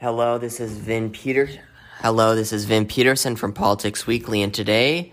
[0.00, 1.58] Hello, this is Vin Peterson.
[2.02, 5.10] Hello, this is Vin Peterson from Politics Weekly, and today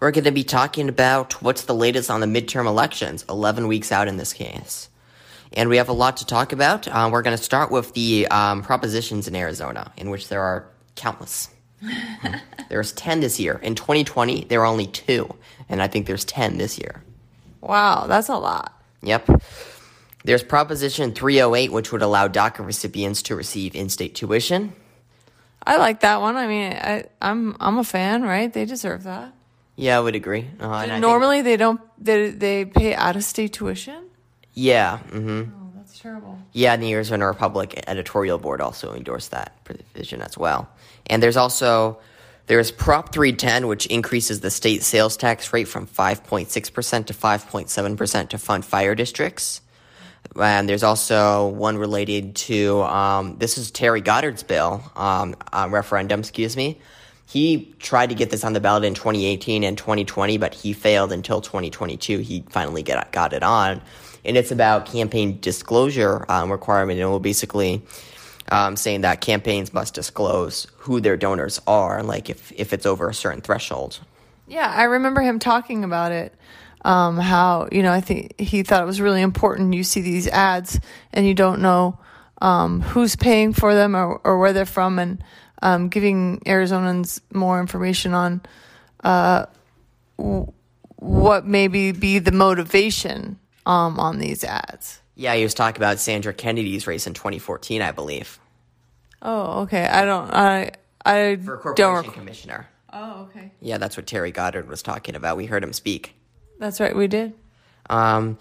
[0.00, 3.92] we're going to be talking about what's the latest on the midterm elections, 11 weeks
[3.92, 4.88] out in this case.
[5.52, 6.88] And we have a lot to talk about.
[6.88, 10.66] Uh, we're going to start with the um, propositions in Arizona, in which there are
[10.94, 11.50] countless.
[12.70, 13.60] there's 10 this year.
[13.62, 15.28] In 2020, there were only two,
[15.68, 17.02] and I think there's 10 this year.
[17.60, 18.82] Wow, that's a lot.
[19.02, 19.42] Yep.
[20.24, 24.72] There's Proposition 308, which would allow DACA recipients to receive in-state tuition.
[25.64, 26.36] I like that one.
[26.36, 28.52] I mean, I, I'm I'm a fan, right?
[28.52, 29.32] They deserve that.
[29.76, 30.48] Yeah, I would agree.
[30.60, 31.80] Uh, I think- Normally, they don't.
[31.98, 34.04] They they pay out of state tuition.
[34.54, 36.38] yeah, hmm Oh, that's terrible.
[36.52, 36.74] yeah.
[36.74, 40.68] And the Arizona Republic editorial board also endorsed that provision as well.
[41.06, 41.98] And there's also
[42.48, 47.96] there's Prop 310, which increases the state sales tax rate from 5.6 percent to 5.7
[47.96, 49.61] percent to fund fire districts.
[50.40, 56.20] And there's also one related to um, this is Terry Goddard's bill, um, uh, referendum,
[56.20, 56.80] excuse me.
[57.26, 61.12] He tried to get this on the ballot in 2018 and 2020, but he failed
[61.12, 62.18] until 2022.
[62.18, 63.80] He finally get, got it on.
[64.24, 66.98] And it's about campaign disclosure um, requirement.
[66.98, 67.82] And it will basically
[68.50, 73.08] um, saying that campaigns must disclose who their donors are, like if, if it's over
[73.08, 74.00] a certain threshold.
[74.46, 76.34] Yeah, I remember him talking about it.
[76.84, 79.72] Um, how you know, I think he thought it was really important.
[79.74, 80.80] You see these ads,
[81.12, 81.98] and you don't know
[82.40, 85.22] um, who's paying for them or, or where they're from, and
[85.62, 88.40] um, giving Arizonans more information on
[89.04, 89.46] uh,
[90.18, 90.52] w-
[90.96, 95.00] what maybe be the motivation um, on these ads.
[95.14, 98.40] Yeah, he was talking about Sandra Kennedy's race in 2014, I believe,
[99.24, 99.86] Oh, okay.
[99.86, 100.32] I don't.
[100.34, 100.72] I
[101.04, 101.60] I for don't.
[101.76, 102.68] corporation Rec- commissioner.
[102.92, 103.52] oh, okay.
[103.60, 105.36] Yeah, that's what Terry Goddard was talking about.
[105.36, 106.16] We heard him speak.
[106.58, 106.94] That's right.
[106.96, 107.34] We did.
[107.90, 108.38] Um,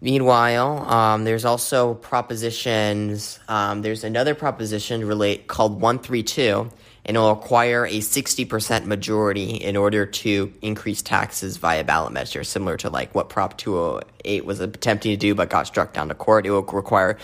[0.00, 3.38] meanwhile, um, there's also propositions.
[3.48, 6.70] Um, there's another proposition relate called 132,
[7.04, 12.44] and it will require a 60% majority in order to increase taxes via ballot measure,
[12.44, 16.14] similar to like what Prop 208 was attempting to do but got struck down to
[16.14, 16.46] court.
[16.46, 17.18] It will require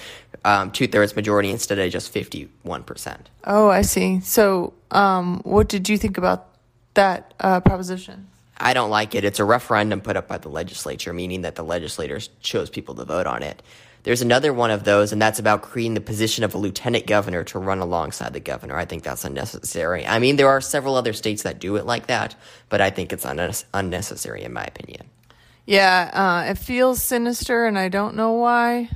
[0.45, 3.17] um, two thirds majority instead of just 51%.
[3.45, 4.21] Oh, I see.
[4.21, 6.49] So, um, what did you think about
[6.95, 8.30] that uh, proposition?
[8.61, 9.25] I don't like it.
[9.25, 13.05] It's a referendum put up by the legislature, meaning that the legislators chose people to
[13.05, 13.63] vote on it.
[14.03, 17.45] There's another one of those, and that's about creating the position of a lieutenant governor
[17.45, 18.77] to run alongside the governor.
[18.77, 20.07] I think that's unnecessary.
[20.07, 22.35] I mean, there are several other states that do it like that,
[22.71, 25.11] but I think it's unne- unnecessary in my opinion.
[25.67, 26.11] Yeah,
[26.47, 28.89] uh, it feels sinister, and I don't know why.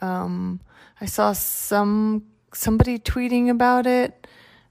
[0.00, 0.60] Um,
[1.00, 4.26] I saw some somebody tweeting about it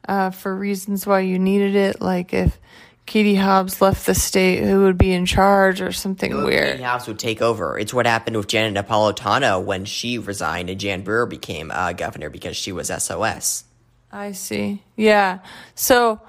[0.08, 2.60] uh, for reasons why you needed it, like if
[3.08, 6.72] Katie Hobbs left the state, who would be in charge, or something Katie weird.
[6.74, 7.80] Katie Hobbs would take over.
[7.80, 12.30] It's what happened with Janet Napolitano when she resigned and Jan Brewer became uh, governor
[12.30, 13.64] because she was SOS.
[14.12, 14.84] I see.
[14.98, 15.40] Yeah.
[15.74, 16.20] So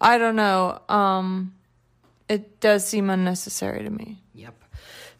[0.00, 0.80] I don't know.
[0.88, 1.54] Um,
[2.28, 4.22] it does seem unnecessary to me.
[4.34, 4.54] Yep.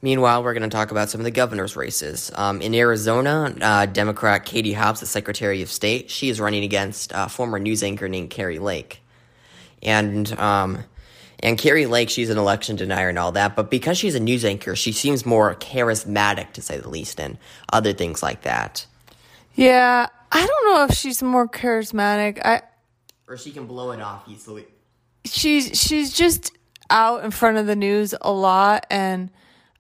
[0.00, 2.30] Meanwhile, we're going to talk about some of the governor's races.
[2.36, 7.12] Um, in Arizona, uh, Democrat Katie Hobbs, the Secretary of State, she is running against
[7.12, 9.02] uh, former news anchor named Kari Lake.
[9.82, 10.84] And um,
[11.41, 14.44] and Kari Lake, she's an election denier and all that, but because she's a news
[14.44, 17.38] anchor, she seems more charismatic, to say the least, and
[17.72, 18.87] other things like that.
[19.54, 22.41] Yeah, I don't know if she's more charismatic.
[22.44, 22.62] I
[23.26, 24.66] Or she can blow it off easily.
[25.25, 26.53] she's she's just
[26.91, 29.31] out in front of the news a lot and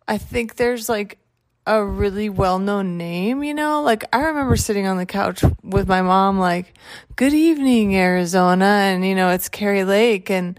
[0.06, 1.18] I think there's like
[1.66, 3.82] a really well-known name, you know?
[3.82, 6.74] Like I remember sitting on the couch with my mom like,
[7.16, 10.58] "Good evening, Arizona." And you know, it's Kari Lake and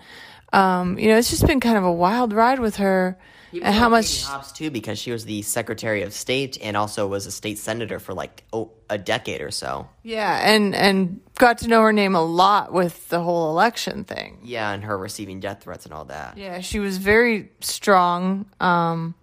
[0.54, 3.18] um, you know, it's just been kind of a wild ride with her.
[3.52, 7.26] And how much Hobbs too because she was the Secretary of State and also was
[7.26, 9.90] a state senator for like oh, a decade or so.
[10.04, 14.42] Yeah, and and got to know her name a lot with the whole election thing.
[14.44, 16.38] Yeah, and her receiving death threats and all that.
[16.38, 19.16] Yeah, she was very strong um,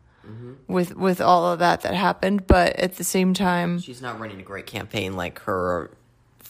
[0.67, 4.41] with with all of that that happened, but at the same time, She's not running
[4.41, 5.93] a great campaign like her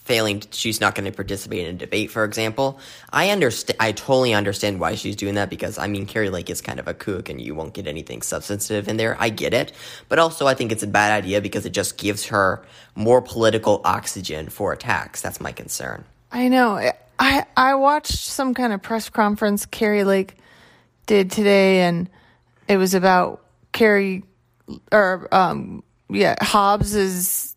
[0.06, 2.78] failing she's not going to participate in a debate for example.
[3.12, 6.60] I understand i totally understand why she's doing that because i mean kari lake is
[6.60, 9.16] kind of a kook and you won't get anything substantive in there.
[9.20, 9.72] I get it.
[10.08, 12.64] But also i think it's a bad idea because it just gives her
[12.94, 15.20] more political oxygen for attacks.
[15.20, 16.04] That's my concern.
[16.32, 16.78] I know.
[17.18, 20.36] I I watched some kind of press conference Kari Lake
[21.06, 22.10] did today, and
[22.68, 24.24] it was about Carrie
[24.92, 27.55] or um yeah Hobbs's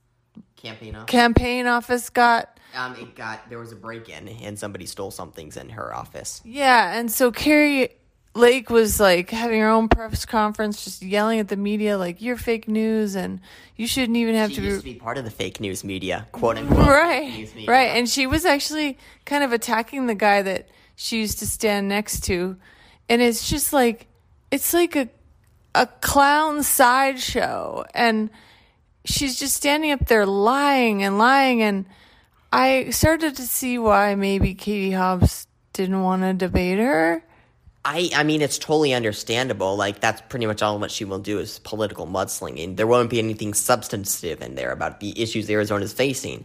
[0.62, 5.10] campaign off campaign office got um it got there was a break-in and somebody stole
[5.12, 7.90] some things in her office Yeah, and so Kari
[8.36, 12.38] Lake was like having her own press conference, just yelling at the media, like, you're
[12.38, 13.42] fake news and
[13.76, 14.78] you shouldn't even have She to be.
[14.78, 16.88] to be part of the fake news media, quote unquote.
[16.88, 17.72] right news media.
[17.72, 21.88] right and she was actually kind of attacking the guy that she used to stand
[21.88, 22.56] next to
[23.10, 24.06] and it's just like
[24.52, 25.10] it's like a
[25.74, 28.30] a clown sideshow and
[29.06, 31.86] she's just standing up there lying and lying and
[32.52, 37.24] i started to see why maybe katie hobbs didn't want to debate her
[37.86, 39.76] I, I mean, it's totally understandable.
[39.78, 42.76] Like, that's pretty much all what she will do is political mudslinging.
[42.76, 46.44] There won't be anything substantive in there about the issues Arizona is facing.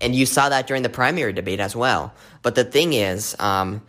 [0.00, 2.14] And you saw that during the primary debate as well.
[2.42, 3.82] But the thing is, um,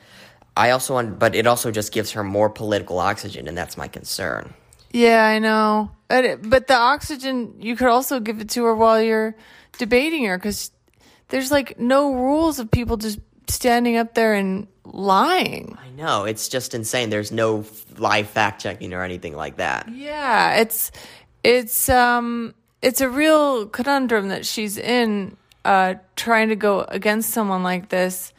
[0.56, 3.88] I also want, but it also just gives her more political oxygen, and that's my
[3.88, 4.54] concern.
[4.92, 5.92] Yeah, I know.
[6.07, 9.36] But, it, but the oxygen, you could also give it to her while you're
[9.77, 10.71] debating her because
[11.30, 13.19] there's like no rules of people just
[13.50, 15.77] standing up there and lying.
[15.81, 17.09] I know, it's just insane.
[17.09, 17.65] There's no
[17.98, 19.89] live fact checking or anything like that.
[19.92, 20.92] Yeah, it's
[21.44, 27.63] it's um it's a real conundrum that she's in uh trying to go against someone
[27.63, 28.33] like this.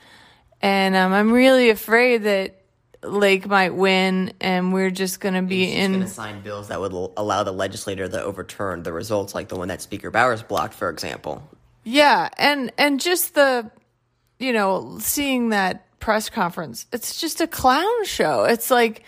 [0.60, 2.57] And um, I'm really afraid that
[3.02, 6.80] Lake might win and we're just going to be in going to sign bills that
[6.80, 10.42] would l- allow the legislator to overturn the results, like the one that Speaker Bowers
[10.42, 11.48] blocked, for example.
[11.84, 13.70] Yeah, and and just the
[14.38, 18.44] you know, seeing that press conference, it's just a clown show.
[18.44, 19.02] It's like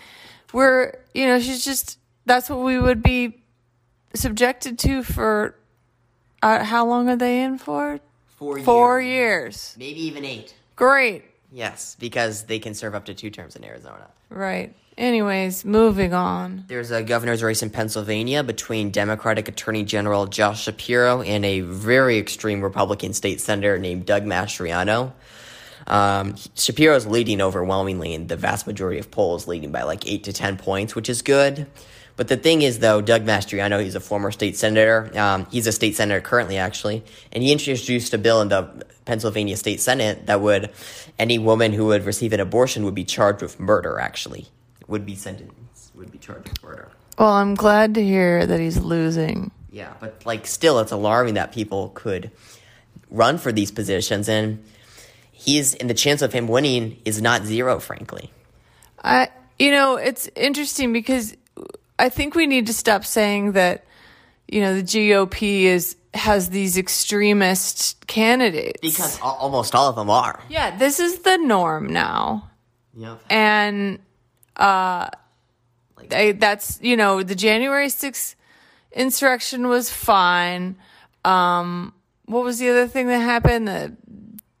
[0.53, 3.41] we're, you know, she's just that's what we would be
[4.13, 5.55] subjected to for
[6.41, 7.99] uh, how long are they in for?
[8.27, 9.75] Four, Four years.
[9.77, 10.53] maybe even eight.
[10.75, 11.25] Great.
[11.51, 14.07] Yes, because they can serve up to two terms in Arizona.
[14.29, 14.73] Right.
[14.97, 16.65] Anyways, moving on.
[16.67, 22.17] There's a governor's race in Pennsylvania between Democratic Attorney General Josh Shapiro and a very
[22.17, 25.13] extreme Republican state senator named Doug Mastriano.
[25.87, 30.33] Um, Shapiro's leading overwhelmingly in the vast majority of polls, leading by like 8 to
[30.33, 31.67] 10 points, which is good.
[32.21, 35.09] But the thing is, though, Doug Mastriano, he's a former state senator.
[35.17, 37.03] Um, he's a state senator currently, actually.
[37.31, 40.69] And he introduced a bill in the Pennsylvania State Senate that would,
[41.17, 44.49] any woman who would receive an abortion would be charged with murder, actually.
[44.87, 46.91] Would be sentenced, would be charged with murder.
[47.17, 49.49] Well, I'm glad to hear that he's losing.
[49.71, 52.29] Yeah, but like still, it's alarming that people could
[53.09, 54.63] run for these positions, and
[55.31, 58.29] he's and the chance of him winning is not zero, frankly.
[59.03, 61.35] I, you know, it's interesting because
[62.05, 63.85] I think we need to stop saying that,
[64.47, 68.79] you know, the GOP is has these extremist candidates.
[68.81, 70.39] Because al- almost all of them are.
[70.49, 72.49] yeah, this is the norm now,
[72.97, 73.21] Yep.
[73.29, 73.99] and
[74.57, 75.07] uh,
[76.09, 78.35] they, that's you know the January sixth
[78.91, 80.75] insurrection was fine.
[81.23, 81.93] Um,
[82.25, 83.67] what was the other thing that happened?
[83.67, 83.95] The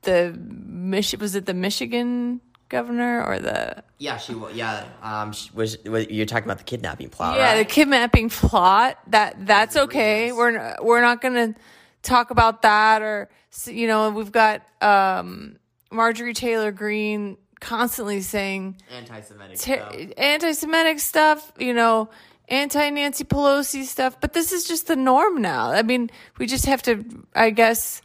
[0.03, 2.39] the Mich- was it the Michigan
[2.71, 4.33] governor or the Yeah, she.
[4.33, 6.07] wa- Yeah, um, she was, was.
[6.09, 8.97] You're talking about the kidnapping plot, Yeah, the kidnapping plot.
[9.07, 10.31] That that's okay.
[10.31, 11.59] We're we're not going to
[12.01, 13.29] talk about that or
[13.67, 15.57] you know, we've got um
[15.91, 19.95] Marjorie Taylor Greene constantly saying Anti-Semitic ter- stuff.
[20.17, 22.09] anti-Semitic stuff, you know,
[22.49, 25.69] anti Nancy Pelosi stuff, but this is just the norm now.
[25.71, 26.09] I mean,
[26.39, 28.01] we just have to I guess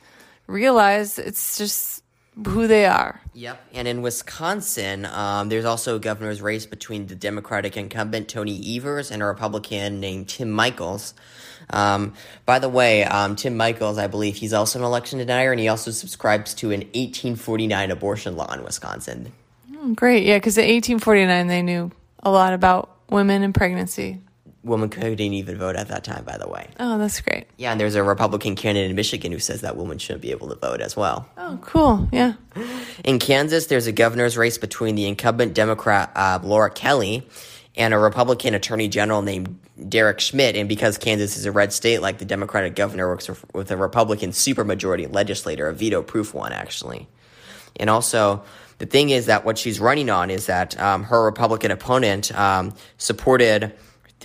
[0.46, 2.02] realize it's just
[2.44, 3.20] who they are.
[3.34, 3.60] Yep.
[3.72, 9.10] And in Wisconsin, um, there's also a governor's race between the Democratic incumbent Tony Evers
[9.10, 11.14] and a Republican named Tim Michels.
[11.70, 15.60] Um, by the way, um, Tim Michels, I believe he's also an election denier, and
[15.60, 19.32] he also subscribes to an 1849 abortion law in Wisconsin.
[19.94, 20.24] Great.
[20.24, 21.90] Yeah, cuz in 1849 they knew
[22.22, 24.20] a lot about women and pregnancy.
[24.66, 26.68] Women couldn't even vote at that time, by the way.
[26.80, 27.46] Oh, that's great.
[27.56, 30.48] Yeah, and there's a Republican candidate in Michigan who says that women shouldn't be able
[30.48, 31.28] to vote as well.
[31.38, 32.08] Oh, cool.
[32.12, 32.34] Yeah.
[33.04, 37.26] In Kansas, there's a governor's race between the incumbent Democrat uh, Laura Kelly
[37.76, 39.58] and a Republican attorney general named
[39.88, 40.56] Derek Schmidt.
[40.56, 43.76] And because Kansas is a red state, like the Democratic governor works with- with a
[43.76, 47.06] Republican supermajority legislator, a veto proof one, actually.
[47.78, 48.42] And also,
[48.78, 52.72] the thing is that what she's running on is that um, her Republican opponent um,
[52.98, 53.72] supported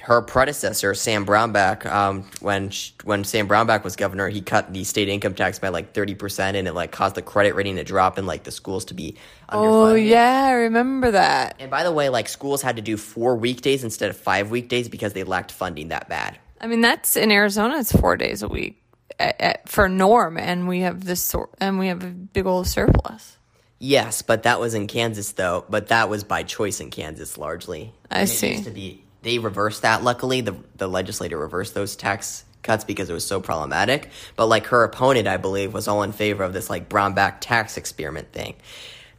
[0.01, 1.85] her predecessor, Sam Brownback.
[1.85, 5.69] Um, when sh- when Sam Brownback was governor, he cut the state income tax by
[5.69, 8.51] like thirty percent, and it like caused the credit rating to drop and like the
[8.51, 9.15] schools to be.
[9.49, 11.55] Oh, yeah, I remember that.
[11.59, 14.89] And by the way, like schools had to do four weekdays instead of five weekdays
[14.89, 16.39] because they lacked funding that bad.
[16.59, 17.79] I mean, that's in Arizona.
[17.79, 18.81] It's four days a week
[19.19, 22.67] at, at, for norm, and we have this sort, and we have a big old
[22.67, 23.37] surplus.
[23.77, 25.65] Yes, but that was in Kansas though.
[25.67, 27.93] But that was by choice in Kansas largely.
[28.11, 28.47] I And see.
[28.47, 30.03] It used to be they reversed that.
[30.03, 34.09] Luckily, the the legislator reversed those tax cuts because it was so problematic.
[34.35, 37.77] But like her opponent, I believe, was all in favor of this like Brownback tax
[37.77, 38.55] experiment thing.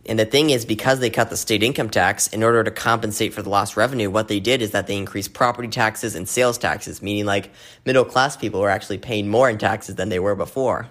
[0.05, 3.33] And the thing is, because they cut the state income tax, in order to compensate
[3.33, 6.59] for the lost revenue, what they did is that they increased property taxes and sales
[6.59, 7.51] taxes, meaning like
[7.85, 10.89] middle class people were actually paying more in taxes than they were before.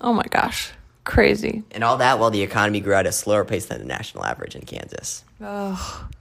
[0.00, 0.70] Oh my gosh.
[1.04, 1.64] Crazy.
[1.72, 4.54] And all that while the economy grew at a slower pace than the national average
[4.54, 5.24] in Kansas.
[5.40, 6.14] Ugh.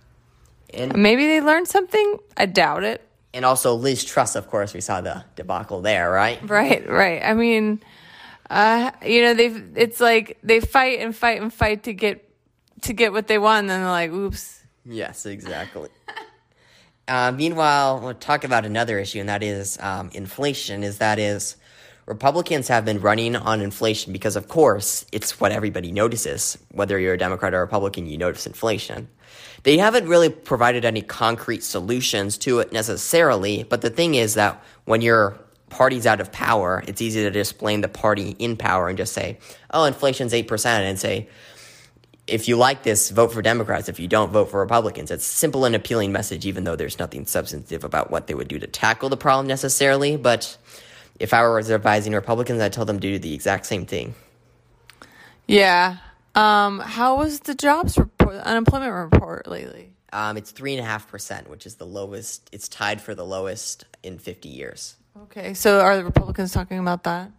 [0.73, 2.17] And, Maybe they learned something?
[2.37, 3.01] I doubt it.
[3.33, 6.39] and also Liz Truss, of course, we saw the debacle there, right?
[6.47, 7.21] Right, right.
[7.23, 7.81] I mean,
[8.49, 12.27] uh, you know, they've it's like they fight and fight and fight to get
[12.81, 14.59] to get what they want, and then they're like, oops.
[14.85, 15.89] Yes, exactly.
[17.07, 20.83] uh, meanwhile, we'll talk about another issue, and that is um, inflation.
[20.83, 21.55] Is that is
[22.05, 26.57] Republicans have been running on inflation because, of course, it's what everybody notices.
[26.71, 29.07] Whether you're a Democrat or a Republican, you notice inflation.
[29.63, 34.63] They haven't really provided any concrete solutions to it necessarily, but the thing is that
[34.85, 35.37] when your
[35.69, 39.13] party's out of power, it's easy to just blame the party in power and just
[39.13, 39.37] say,
[39.69, 41.29] "Oh, inflation's eight percent," and say,
[42.27, 43.89] if you like this, vote for Democrats.
[43.89, 45.11] If you don't, vote for Republicans.
[45.11, 48.47] It's a simple and appealing message, even though there's nothing substantive about what they would
[48.47, 50.17] do to tackle the problem necessarily.
[50.17, 50.57] But
[51.19, 54.15] if I were advising Republicans, I'd tell them to do the exact same thing.
[55.47, 55.97] Yeah.
[56.33, 57.99] Um, how was the jobs
[58.39, 59.91] unemployment report lately?
[60.13, 62.49] Um, it's three and a half percent, which is the lowest.
[62.51, 64.95] It's tied for the lowest in 50 years.
[65.23, 67.31] Okay, so are the Republicans talking about that?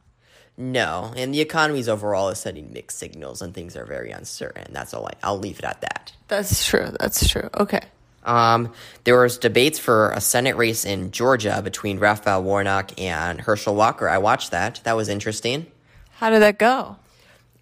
[0.56, 4.66] No, and the economy's overall is sending mixed signals, and things are very uncertain.
[4.70, 5.06] That's all.
[5.06, 6.12] I, I'll leave it at that.
[6.28, 6.90] That's true.
[6.98, 7.48] That's true.
[7.54, 7.80] Okay.
[8.24, 8.72] Um,
[9.04, 14.08] there was debates for a Senate race in Georgia between Raphael Warnock and Herschel Walker.
[14.08, 14.80] I watched that.
[14.84, 15.66] That was interesting.
[16.12, 16.96] How did that go?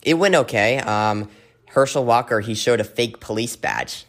[0.03, 0.79] It went okay.
[0.79, 1.31] Um,
[1.71, 4.05] Herschel Walker, he showed a fake police badge.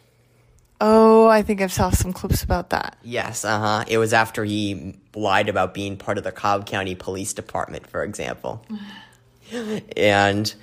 [0.83, 2.97] Oh, I think I've saw some clips about that.
[3.03, 3.85] Yes, uh huh.
[3.87, 8.03] It was after he lied about being part of the Cobb County Police Department, for
[8.03, 8.65] example.
[9.95, 10.53] and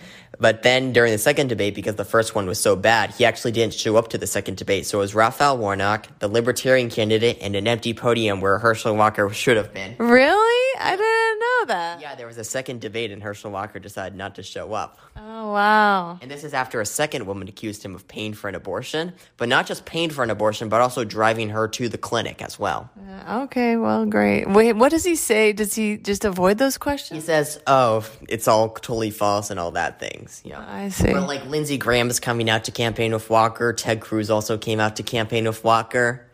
[0.40, 3.52] but then during the second debate, because the first one was so bad, he actually
[3.52, 4.86] didn't show up to the second debate.
[4.86, 9.28] So it was Raphael Warnock, the Libertarian candidate, and an empty podium where Herschel Walker
[9.30, 9.96] should have been.
[9.98, 10.64] Really?
[10.80, 12.00] I didn't know that.
[12.00, 14.98] Yeah, there was a second debate, and Herschel Walker decided not to show up.
[15.16, 16.18] Oh, wow.
[16.22, 19.48] And this is after a second woman accused him of paying for an abortion, but
[19.48, 22.90] not just paying for an abortion, but also driving her to the clinic as well.
[22.98, 24.48] Uh, Okay, well, great.
[24.48, 25.52] Wait, what does he say?
[25.52, 27.22] Does he just avoid those questions?
[27.22, 30.64] He says, "Oh, it's all totally false and all that things." Yeah.
[30.66, 31.12] I see.
[31.12, 33.72] But like Lindsey Graham is coming out to campaign with Walker.
[33.72, 36.24] Ted Cruz also came out to campaign with Walker.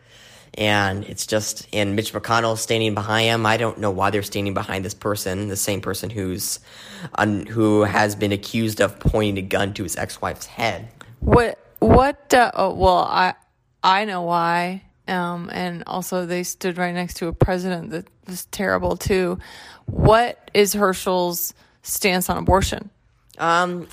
[0.57, 3.45] And it's just, and Mitch McConnell standing behind him.
[3.45, 6.61] I don't know why they're standing behind this person, the same person who's,
[7.15, 10.87] un, who has been accused of pointing a gun to his ex-wife's head.
[11.19, 11.59] What?
[11.79, 12.33] What?
[12.33, 13.33] Uh, oh, well, I
[13.83, 14.83] I know why.
[15.09, 19.39] Um, and also they stood right next to a president that was terrible too.
[19.87, 22.89] What is Herschel's stance on abortion?
[23.37, 23.87] Um,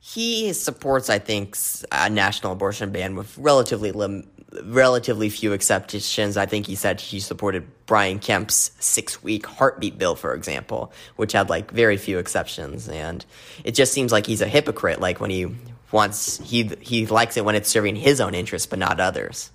[0.00, 1.56] he supports, I think,
[1.92, 4.28] a national abortion ban with relatively lim-
[4.64, 6.36] relatively few exceptions.
[6.36, 11.48] I think he said he supported Brian Kemp's six-week heartbeat bill, for example, which had
[11.48, 13.24] like very few exceptions, and
[13.64, 15.00] it just seems like he's a hypocrite.
[15.00, 15.46] Like when he
[15.90, 19.50] wants, he he likes it when it's serving his own interests, but not others.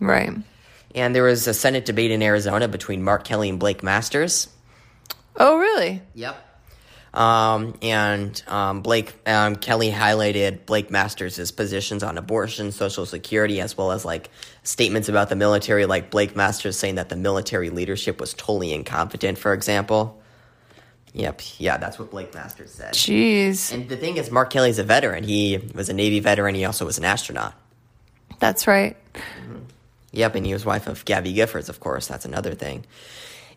[0.00, 0.32] Right.
[0.94, 4.48] And there was a Senate debate in Arizona between Mark Kelly and Blake Masters.
[5.36, 6.00] Oh, really?
[6.14, 6.36] Yep.
[7.14, 13.76] Um, and um, Blake um, Kelly highlighted Blake Masters' positions on abortion, Social Security, as
[13.76, 14.30] well as like
[14.64, 19.38] statements about the military, like Blake Masters saying that the military leadership was totally incompetent,
[19.38, 20.20] for example.
[21.12, 22.94] Yep, yeah, that's what Blake Masters said.
[22.94, 25.22] Jeez, And the thing is, Mark Kelly's a veteran.
[25.22, 26.56] He was a Navy veteran.
[26.56, 27.54] He also was an astronaut.
[28.40, 28.96] that's right.
[30.10, 32.08] Yep, and he was wife of Gabby Giffords, of course.
[32.08, 32.84] That's another thing.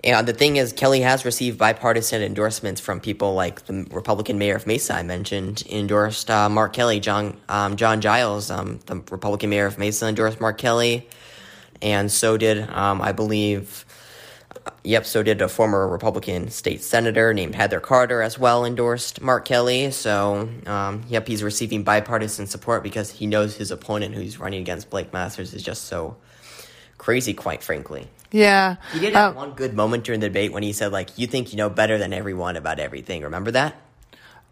[0.07, 4.55] And the thing is, Kelly has received bipartisan endorsements from people like the Republican mayor
[4.55, 7.01] of Mesa I mentioned endorsed uh, Mark Kelly.
[7.01, 11.09] John um, John Giles, um, the Republican mayor of Mesa, endorsed Mark Kelly,
[11.81, 13.85] and so did um, I believe.
[14.83, 19.45] Yep, so did a former Republican state senator named Heather Carter as well endorsed Mark
[19.45, 19.91] Kelly.
[19.91, 24.89] So, um, yep, he's receiving bipartisan support because he knows his opponent, who's running against
[24.89, 26.17] Blake Masters, is just so
[26.97, 28.07] crazy, quite frankly.
[28.31, 28.75] Yeah.
[28.93, 31.51] He did have one good moment during the debate when he said, like, you think
[31.51, 33.24] you know better than everyone about everything.
[33.24, 33.75] Remember that?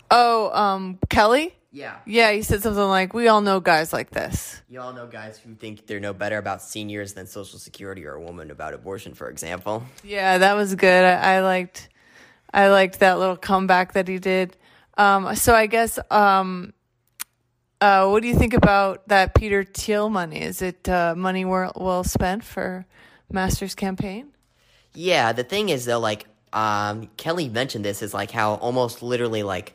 [0.10, 1.56] Oh, um, Kelly.
[1.72, 1.98] Yeah.
[2.06, 5.38] Yeah, he said something like, "We all know guys like this." You all know guys
[5.38, 9.14] who think they're no better about seniors than Social Security or a woman about abortion,
[9.14, 9.84] for example.
[10.02, 11.04] Yeah, that was good.
[11.04, 11.90] I, I liked,
[12.54, 14.56] I liked that little comeback that he did.
[14.98, 16.72] Um, so I guess, um,
[17.82, 20.42] uh, what do you think about that Peter Thiel money?
[20.42, 22.86] Is it uh, money well, well spent for
[23.32, 24.28] Masters' campaign?
[24.94, 29.44] Yeah, the thing is though, like um, Kelly mentioned this is like how almost literally
[29.44, 29.74] like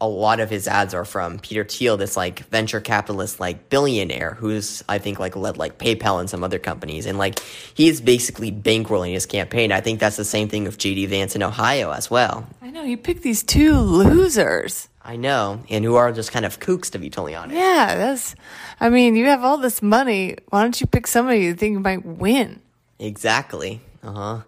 [0.00, 4.34] a lot of his ads are from Peter Thiel, this like venture capitalist, like billionaire
[4.34, 7.40] who's I think like led like PayPal and some other companies, and like
[7.74, 9.72] he's basically bankrolling his campaign.
[9.72, 12.46] I think that's the same thing with JD Vance in Ohio as well.
[12.62, 14.88] I know you picked these two losers.
[15.02, 17.56] I know, and who are just kind of kooks to be totally honest.
[17.56, 18.34] Yeah, that's.
[18.78, 20.36] I mean, you have all this money.
[20.50, 22.60] Why don't you pick somebody you think might win?
[22.98, 23.80] Exactly.
[24.02, 24.42] Uh huh.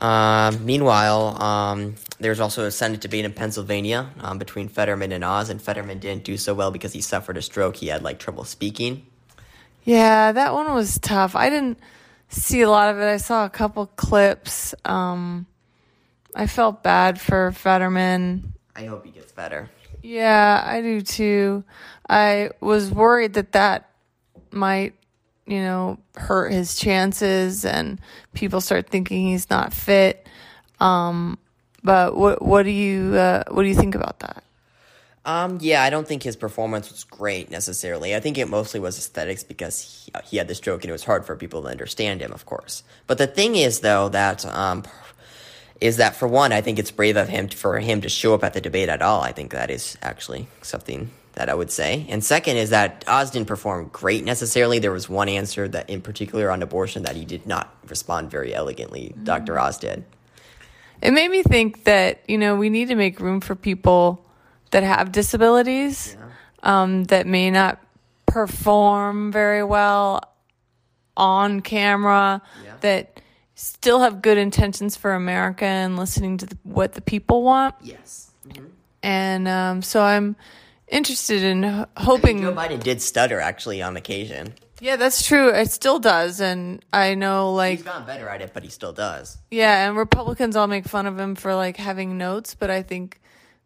[0.00, 5.50] Um, meanwhile, um, there's also a Senate debate in Pennsylvania um, between Fetterman and Oz,
[5.50, 7.76] and Fetterman didn't do so well because he suffered a stroke.
[7.76, 9.06] He had like trouble speaking.
[9.84, 11.34] Yeah, that one was tough.
[11.34, 11.78] I didn't
[12.28, 13.06] see a lot of it.
[13.06, 14.74] I saw a couple clips.
[14.84, 15.46] Um,
[16.34, 18.52] I felt bad for Fetterman.
[18.76, 19.70] I hope he gets better.
[20.02, 21.64] Yeah, I do too.
[22.08, 23.90] I was worried that that
[24.52, 24.94] might
[25.48, 28.00] you know, hurt his chances and
[28.34, 30.26] people start thinking he's not fit.
[30.78, 31.38] Um,
[31.82, 34.44] but what what do you uh, what do you think about that?
[35.24, 38.14] Um, yeah, I don't think his performance was great necessarily.
[38.14, 41.04] I think it mostly was aesthetics because he, he had the stroke and it was
[41.04, 42.82] hard for people to understand him, of course.
[43.06, 44.84] But the thing is, though, that um,
[45.80, 48.34] is that for one, I think it's brave of him to, for him to show
[48.34, 49.20] up at the debate at all.
[49.20, 52.04] I think that is actually something that I would say.
[52.08, 54.80] And second is that Oz didn't perform great necessarily.
[54.80, 58.52] There was one answer that, in particular, on abortion, that he did not respond very
[58.52, 59.12] elegantly.
[59.14, 59.22] Mm-hmm.
[59.22, 59.56] Dr.
[59.56, 60.04] Oz did.
[61.00, 64.26] It made me think that you know we need to make room for people
[64.72, 66.82] that have disabilities yeah.
[66.82, 67.80] um, that may not
[68.26, 70.20] perform very well
[71.16, 72.74] on camera yeah.
[72.80, 73.20] that
[73.54, 77.76] still have good intentions for America and listening to the, what the people want.
[77.80, 78.32] Yes.
[78.48, 78.64] Mm-hmm.
[79.04, 80.34] And um, so I'm
[80.90, 82.42] interested in hoping.
[82.42, 84.54] Joe Biden did stutter actually on occasion.
[84.80, 85.48] Yeah, that's true.
[85.48, 88.92] It still does, and I know like he's gotten better at it, but he still
[88.92, 89.38] does.
[89.50, 93.20] Yeah, and Republicans all make fun of him for like having notes, but I think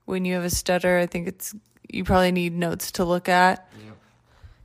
[0.07, 1.55] when you have a stutter, I think it's
[1.89, 3.69] you probably need notes to look at.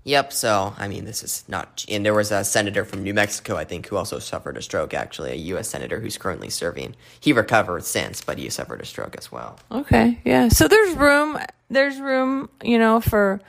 [0.08, 0.32] Yep.
[0.32, 1.84] So, I mean, this is not.
[1.90, 4.94] And there was a senator from New Mexico, I think, who also suffered a stroke,
[4.94, 5.68] actually, a U.S.
[5.68, 6.96] senator who's currently serving.
[7.20, 9.60] He recovered since, but he suffered a stroke as well.
[9.70, 10.18] Okay.
[10.24, 10.48] Yeah.
[10.48, 11.38] So there's room,
[11.70, 13.42] there's room, you know, for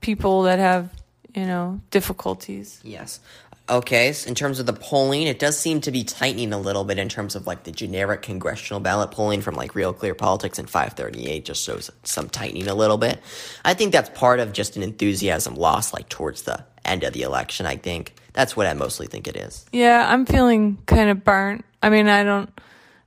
[0.00, 0.94] people that have,
[1.34, 2.80] you know, difficulties.
[2.84, 3.18] Yes.
[3.68, 6.84] Okay, so in terms of the polling, it does seem to be tightening a little
[6.84, 10.60] bit in terms of like the generic congressional ballot polling from like Real Clear Politics
[10.60, 13.20] and 538 just shows some tightening a little bit.
[13.64, 17.22] I think that's part of just an enthusiasm loss like towards the end of the
[17.22, 17.66] election.
[17.66, 19.66] I think that's what I mostly think it is.
[19.72, 21.64] Yeah, I'm feeling kind of burnt.
[21.82, 22.50] I mean, I don't,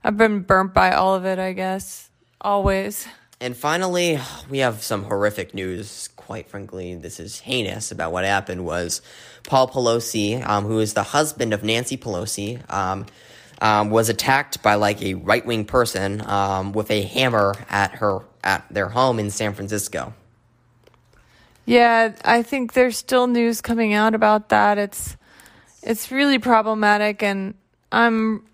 [0.04, 3.06] I've been burnt by all of it, I guess, always.
[3.40, 4.18] And finally,
[4.50, 6.10] we have some horrific news.
[6.30, 9.02] Quite frankly, this is heinous about what happened was
[9.42, 13.06] Paul Pelosi, um, who is the husband of Nancy Pelosi, um,
[13.60, 18.20] um, was attacked by like a right wing person um, with a hammer at her
[18.44, 20.14] at their home in San Francisco.
[21.66, 24.78] Yeah, I think there's still news coming out about that.
[24.78, 25.16] It's
[25.82, 27.54] it's really problematic, and
[27.90, 28.44] I'm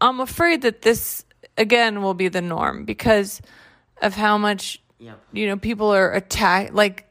[0.00, 1.24] I'm afraid that this
[1.56, 3.40] again will be the norm because
[4.02, 5.22] of how much yep.
[5.32, 6.74] you know people are attacked.
[6.74, 7.06] like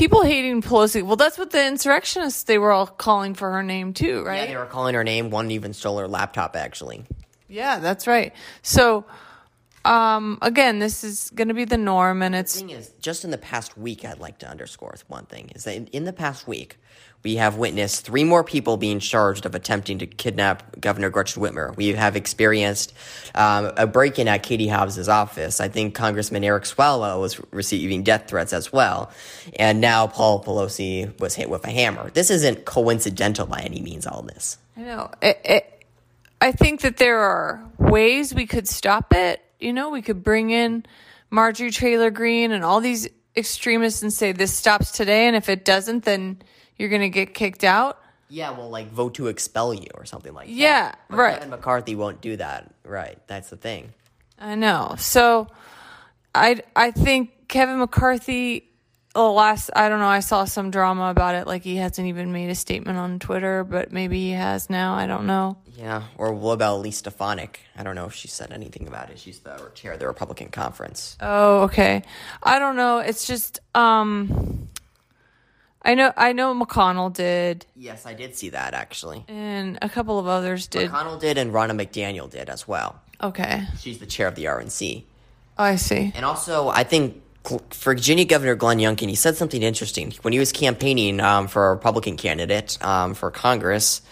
[0.00, 1.02] people hating Pelosi.
[1.02, 4.42] Well, that's what the insurrectionists they were all calling for her name too, right?
[4.42, 5.28] Yeah, they were calling her name.
[5.28, 7.04] One even stole her laptop actually.
[7.48, 8.32] Yeah, that's right.
[8.62, 9.04] So
[9.84, 12.54] um, again, this is going to be the norm, and it's.
[12.54, 15.64] The thing is, just in the past week, I'd like to underscore one thing is
[15.64, 16.76] that in, in the past week,
[17.22, 21.76] we have witnessed three more people being charged of attempting to kidnap Governor Gretchen Whitmer.
[21.76, 22.94] We have experienced
[23.34, 25.60] um, a break in at Katie Hobbs's office.
[25.60, 29.10] I think Congressman Eric Swalwell was receiving death threats as well.
[29.58, 32.10] And now Paul Pelosi was hit with a hammer.
[32.10, 34.56] This isn't coincidental by any means, all this.
[34.76, 35.10] I know.
[35.20, 35.84] It, it,
[36.40, 39.42] I think that there are ways we could stop it.
[39.60, 40.84] You know, we could bring in
[41.30, 45.26] Marjorie Taylor Greene and all these extremists and say this stops today.
[45.26, 46.42] And if it doesn't, then
[46.76, 47.98] you're going to get kicked out.
[48.28, 50.52] Yeah, well, like vote to expel you or something like that.
[50.52, 51.34] Yeah, right.
[51.34, 52.72] Kevin McCarthy won't do that.
[52.84, 53.92] Right, that's the thing.
[54.38, 54.94] I know.
[54.98, 55.48] So,
[56.32, 58.69] I I think Kevin McCarthy.
[59.14, 60.06] The last, I don't know.
[60.06, 61.46] I saw some drama about it.
[61.46, 64.94] Like he hasn't even made a statement on Twitter, but maybe he has now.
[64.94, 65.56] I don't know.
[65.76, 66.04] Yeah.
[66.16, 67.60] Or what about Elise Stefanik?
[67.76, 69.18] I don't know if she said anything about it.
[69.18, 71.16] She's the chair of the Republican conference.
[71.20, 72.02] Oh, okay.
[72.42, 72.98] I don't know.
[72.98, 74.68] It's just um
[75.82, 77.66] I know I know McConnell did.
[77.74, 79.24] Yes, I did see that actually.
[79.26, 80.90] And a couple of others did.
[80.90, 83.00] McConnell did and Ronna McDaniel did as well.
[83.22, 83.64] Okay.
[83.78, 85.02] She's the chair of the RNC.
[85.58, 86.12] Oh, I see.
[86.14, 87.22] And also, I think
[87.74, 91.70] Virginia Governor Glenn Youngkin, he said something interesting when he was campaigning um, for a
[91.74, 94.02] Republican candidate um, for Congress.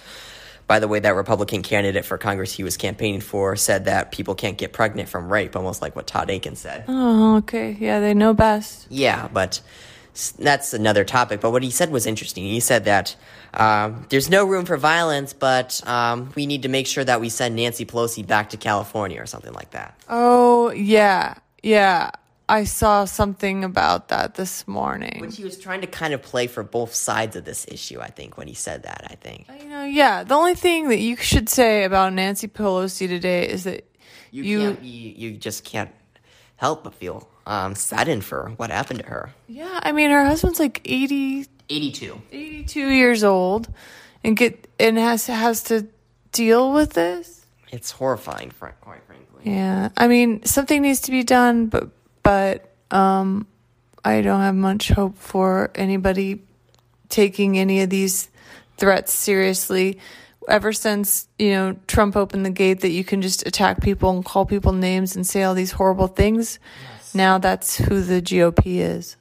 [0.66, 4.34] by the way, that Republican candidate for Congress he was campaigning for said that people
[4.34, 6.84] can't get pregnant from rape, almost like what Todd Akin said.
[6.88, 7.76] Oh, okay.
[7.80, 8.86] Yeah, they know best.
[8.90, 9.60] Yeah, but
[10.38, 11.40] that's another topic.
[11.40, 12.44] But what he said was interesting.
[12.44, 13.16] He said that
[13.54, 17.28] um, there's no room for violence, but um, we need to make sure that we
[17.28, 19.98] send Nancy Pelosi back to California or something like that.
[20.08, 21.34] Oh, yeah.
[21.62, 22.10] Yeah.
[22.48, 25.20] I saw something about that this morning.
[25.20, 28.08] Which he was trying to kind of play for both sides of this issue, I
[28.08, 29.46] think, when he said that, I think.
[29.62, 30.24] You know, yeah.
[30.24, 33.84] The only thing that you should say about Nancy Pelosi today is that
[34.30, 35.90] You, you, can't, you, you just can't
[36.56, 39.30] help but feel um, saddened for what happened to her.
[39.46, 42.20] yeah, I mean, her husband's like 80, 82.
[42.32, 43.68] 82 years old
[44.24, 45.87] and get and has has to
[46.32, 47.46] deal with this.
[47.70, 48.74] It's horrifying, quite
[49.06, 49.42] frankly.
[49.44, 49.90] Yeah.
[49.96, 51.90] I mean, something needs to be done, but
[52.28, 53.46] but um
[54.04, 56.42] I don't have much hope for anybody
[57.08, 58.28] taking any of these
[58.76, 59.98] threats seriously.
[60.46, 64.22] Ever since, you know, Trump opened the gate that you can just attack people and
[64.22, 66.58] call people names and say all these horrible things,
[67.14, 69.16] now that's who the GOP is.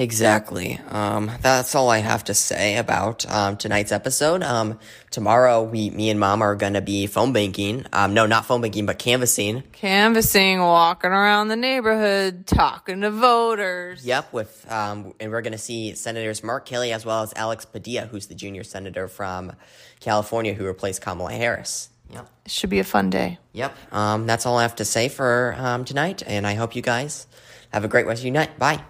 [0.00, 0.80] Exactly.
[0.88, 4.42] Um, that's all I have to say about um, tonight's episode.
[4.42, 4.78] Um,
[5.10, 7.84] tomorrow, we, me and Mom are going to be phone banking.
[7.92, 9.62] Um, no, not phone banking, but canvassing.
[9.72, 14.02] Canvassing, walking around the neighborhood, talking to voters.
[14.02, 17.66] Yep, with um, and we're going to see Senators Mark Kelly as well as Alex
[17.66, 19.52] Padilla, who's the junior senator from
[20.00, 21.90] California who replaced Kamala Harris.
[22.10, 22.26] Yep.
[22.46, 23.36] It should be a fun day.
[23.52, 23.76] Yep.
[23.92, 27.26] Um, that's all I have to say for um, tonight, and I hope you guys
[27.70, 28.58] have a great rest of your night.
[28.58, 28.82] Bye.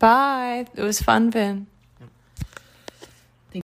[0.00, 0.66] Bye.
[0.74, 1.69] It was fun, Vin.